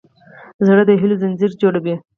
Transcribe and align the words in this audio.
زړه 0.65 0.83
د 0.87 0.91
هيلو 1.01 1.19
ځنځیر 1.21 1.51
جوړوي. 1.61 1.93